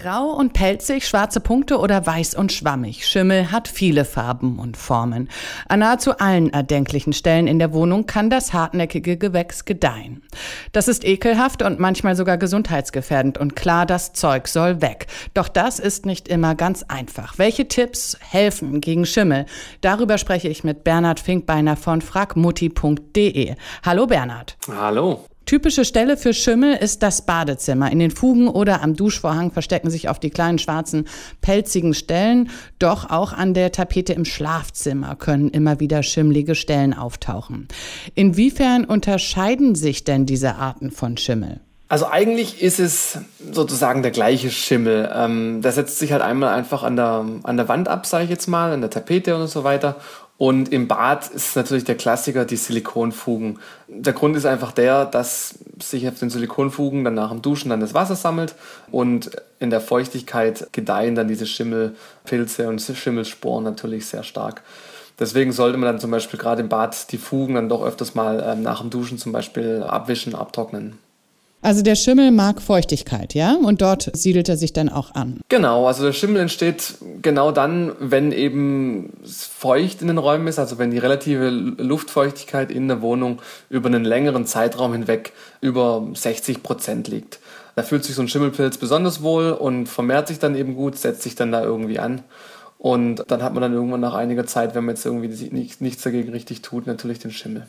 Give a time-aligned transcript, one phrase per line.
[0.00, 3.06] Grau und pelzig, schwarze Punkte oder weiß und schwammig.
[3.06, 5.28] Schimmel hat viele Farben und Formen.
[5.68, 10.22] An nahezu allen erdenklichen Stellen in der Wohnung kann das hartnäckige Gewächs gedeihen.
[10.72, 15.06] Das ist ekelhaft und manchmal sogar gesundheitsgefährdend und klar, das Zeug soll weg.
[15.34, 17.36] Doch das ist nicht immer ganz einfach.
[17.36, 19.44] Welche Tipps helfen gegen Schimmel?
[19.82, 23.54] Darüber spreche ich mit Bernhard Finkbeiner von fragmutti.de.
[23.84, 24.56] Hallo Bernhard.
[24.66, 25.26] Hallo.
[25.50, 27.90] Typische Stelle für Schimmel ist das Badezimmer.
[27.90, 31.08] In den Fugen oder am Duschvorhang verstecken sich oft die kleinen schwarzen
[31.40, 32.50] pelzigen Stellen.
[32.78, 37.66] Doch auch an der Tapete im Schlafzimmer können immer wieder schimmlige Stellen auftauchen.
[38.14, 41.58] Inwiefern unterscheiden sich denn diese Arten von Schimmel?
[41.88, 43.18] Also eigentlich ist es
[43.52, 45.10] sozusagen der gleiche Schimmel.
[45.12, 48.30] Ähm, der setzt sich halt einmal einfach an der, an der Wand ab, sage ich
[48.30, 49.96] jetzt mal, an der Tapete und so weiter.
[50.40, 53.58] Und im Bad ist natürlich der Klassiker die Silikonfugen.
[53.88, 57.80] Der Grund ist einfach der, dass sich auf den Silikonfugen dann nach dem Duschen dann
[57.80, 58.54] das Wasser sammelt
[58.90, 64.62] und in der Feuchtigkeit gedeihen dann diese Schimmelpilze und Schimmelsporen natürlich sehr stark.
[65.18, 68.42] Deswegen sollte man dann zum Beispiel gerade im Bad die Fugen dann doch öfters mal
[68.42, 70.96] ähm, nach dem Duschen zum Beispiel abwischen, abtrocknen.
[71.62, 73.54] Also der Schimmel mag Feuchtigkeit, ja?
[73.54, 75.40] Und dort siedelt er sich dann auch an.
[75.48, 80.78] Genau, also der Schimmel entsteht genau dann, wenn eben feucht in den Räumen ist, also
[80.78, 87.08] wenn die relative Luftfeuchtigkeit in der Wohnung über einen längeren Zeitraum hinweg über 60 Prozent
[87.08, 87.40] liegt.
[87.76, 91.22] Da fühlt sich so ein Schimmelpilz besonders wohl und vermehrt sich dann eben gut, setzt
[91.22, 92.22] sich dann da irgendwie an.
[92.78, 96.30] Und dann hat man dann irgendwann nach einiger Zeit, wenn man jetzt irgendwie nichts dagegen
[96.30, 97.66] richtig tut, natürlich den Schimmel.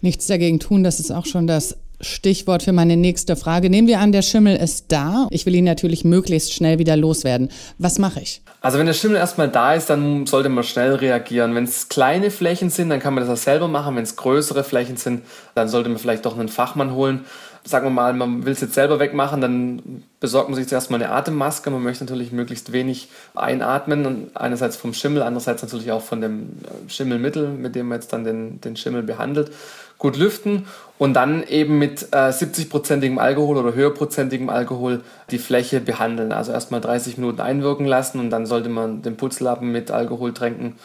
[0.00, 3.70] Nichts dagegen tun, das ist auch schon das Stichwort für meine nächste Frage.
[3.70, 5.26] Nehmen wir an, der Schimmel ist da.
[5.30, 7.50] Ich will ihn natürlich möglichst schnell wieder loswerden.
[7.78, 8.42] Was mache ich?
[8.60, 11.54] Also wenn der Schimmel erstmal da ist, dann sollte man schnell reagieren.
[11.54, 13.96] Wenn es kleine Flächen sind, dann kann man das auch selber machen.
[13.96, 15.22] Wenn es größere Flächen sind,
[15.54, 17.24] dann sollte man vielleicht doch einen Fachmann holen.
[17.66, 21.02] Sagen wir mal, man will es jetzt selber wegmachen, dann besorgt man sich zuerst mal
[21.02, 21.70] eine Atemmaske.
[21.70, 24.30] Man möchte natürlich möglichst wenig einatmen.
[24.34, 26.58] einerseits vom Schimmel, andererseits natürlich auch von dem
[26.88, 29.50] Schimmelmittel, mit dem man jetzt dann den, den Schimmel behandelt
[29.98, 30.66] gut lüften
[30.98, 36.32] und dann eben mit äh, 70-prozentigem Alkohol oder höherprozentigem Alkohol die Fläche behandeln.
[36.32, 40.76] Also erstmal 30 Minuten einwirken lassen und dann sollte man den Putzlappen mit Alkohol tränken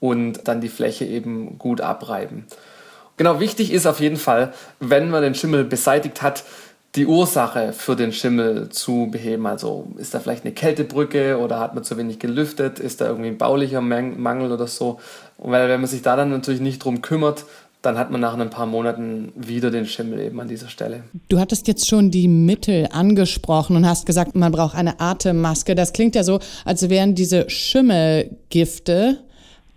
[0.00, 2.46] und dann die Fläche eben gut abreiben.
[3.18, 6.44] Genau, wichtig ist auf jeden Fall, wenn man den Schimmel beseitigt hat,
[6.94, 9.46] die Ursache für den Schimmel zu beheben.
[9.46, 13.28] Also ist da vielleicht eine Kältebrücke oder hat man zu wenig gelüftet, ist da irgendwie
[13.28, 14.98] ein baulicher Mangel oder so.
[15.36, 17.44] weil wenn man sich da dann natürlich nicht drum kümmert,
[17.82, 21.04] dann hat man nach ein paar Monaten wieder den Schimmel eben an dieser Stelle.
[21.28, 25.74] Du hattest jetzt schon die Mittel angesprochen und hast gesagt, man braucht eine Atemmaske.
[25.74, 29.18] Das klingt ja so, als wären diese Schimmelgifte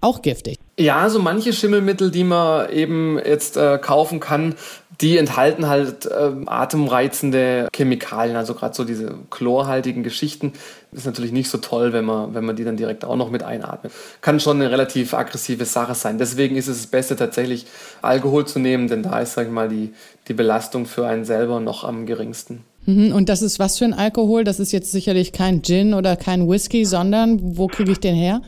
[0.01, 0.57] auch giftig.
[0.77, 4.55] Ja, so manche Schimmelmittel, die man eben jetzt äh, kaufen kann,
[5.01, 10.53] die enthalten halt äh, atemreizende Chemikalien, also gerade so diese chlorhaltigen Geschichten.
[10.91, 13.43] Ist natürlich nicht so toll, wenn man, wenn man die dann direkt auch noch mit
[13.43, 13.93] einatmet.
[14.21, 16.17] Kann schon eine relativ aggressive Sache sein.
[16.17, 17.65] Deswegen ist es das Beste tatsächlich
[18.01, 19.93] Alkohol zu nehmen, denn da ist, sag ich mal, die,
[20.27, 22.63] die Belastung für einen selber noch am geringsten.
[22.85, 24.43] Mhm, und das ist was für ein Alkohol?
[24.43, 28.41] Das ist jetzt sicherlich kein Gin oder kein Whisky, sondern wo kriege ich den her?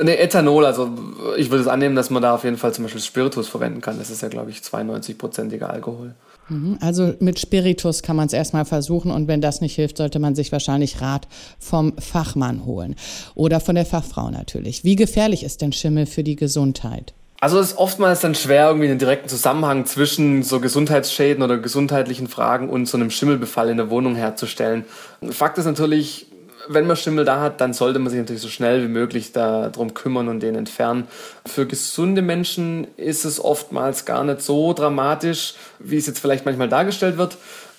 [0.00, 0.90] Ne, Ethanol, also
[1.36, 3.98] ich würde es annehmen, dass man da auf jeden Fall zum Beispiel Spiritus verwenden kann.
[3.98, 6.14] Das ist ja, glaube ich, 92-prozentiger Alkohol.
[6.48, 10.18] Mhm, also mit Spiritus kann man es erstmal versuchen und wenn das nicht hilft, sollte
[10.18, 12.96] man sich wahrscheinlich Rat vom Fachmann holen
[13.34, 14.82] oder von der Fachfrau natürlich.
[14.82, 17.12] Wie gefährlich ist denn Schimmel für die Gesundheit?
[17.42, 22.28] Also es ist oftmals dann schwer, irgendwie einen direkten Zusammenhang zwischen so Gesundheitsschäden oder gesundheitlichen
[22.28, 24.84] Fragen und so einem Schimmelbefall in der Wohnung herzustellen.
[25.28, 26.26] Fakt ist natürlich,
[26.74, 29.94] wenn man Schimmel da hat, dann sollte man sich natürlich so schnell wie möglich darum
[29.94, 31.06] kümmern und den entfernen.
[31.46, 36.68] Für gesunde Menschen ist es oftmals gar nicht so dramatisch, wie es jetzt vielleicht manchmal
[36.68, 37.36] dargestellt wird.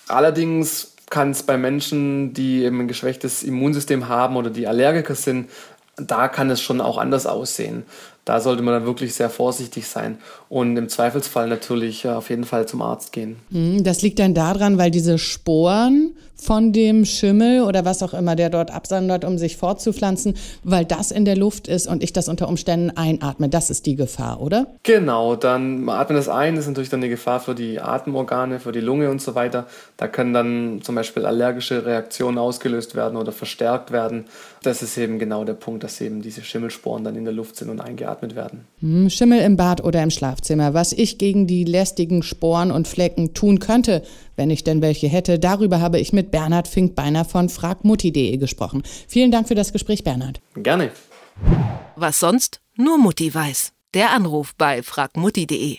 [0.07, 5.49] Allerdings kann es bei Menschen, die eben ein geschwächtes Immunsystem haben oder die Allergiker sind,
[5.95, 7.83] da kann es schon auch anders aussehen.
[8.25, 10.17] Da sollte man dann wirklich sehr vorsichtig sein
[10.47, 13.37] und im Zweifelsfall natürlich auf jeden Fall zum Arzt gehen.
[13.49, 18.35] Mhm, das liegt dann daran, weil diese Sporen von dem Schimmel oder was auch immer
[18.35, 22.27] der dort absondert, um sich fortzupflanzen, weil das in der Luft ist und ich das
[22.27, 23.49] unter Umständen einatme.
[23.49, 24.67] Das ist die Gefahr, oder?
[24.83, 28.71] Genau, dann atmen das ein, das ist natürlich dann eine Gefahr für die Atemorgane, für
[28.71, 29.67] die Lunge und so weiter.
[29.95, 34.25] Da können dann zum Beispiel allergische Reaktionen ausgelöst werden oder verstärkt werden.
[34.63, 37.69] Das ist eben genau der Punkt, dass eben diese Schimmelsporen dann in der Luft sind
[37.69, 38.65] und eingeatmet werden.
[38.79, 40.73] Hm, Schimmel im Bad oder im Schlafzimmer.
[40.73, 44.03] Was ich gegen die lästigen Sporen und Flecken tun könnte,
[44.35, 48.83] wenn ich denn welche hätte, darüber habe ich mit Bernhard Finkbeiner von fragmutti.de gesprochen.
[49.07, 50.41] Vielen Dank für das Gespräch, Bernhard.
[50.55, 50.91] Gerne.
[51.95, 53.73] Was sonst nur Mutti weiß.
[53.93, 55.77] Der Anruf bei fragmutti.de.